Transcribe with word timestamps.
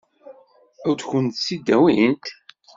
Ad 0.89 0.99
kent-tt-id-awint? 1.09 2.25